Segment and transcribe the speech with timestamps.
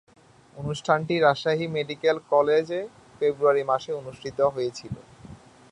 [0.57, 2.81] অনুষ্ঠানটি রাজশাহী মেডিকেল কলেজে
[3.17, 5.01] ফেব্রুয়ারি মাসে অনুষ্ঠিত হয়েছিলো।